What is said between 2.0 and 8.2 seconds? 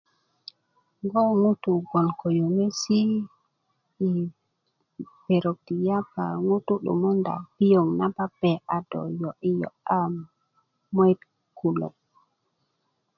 ko yöŋesi i pero ti yapa a ŋutu 'dumunda piöŋ na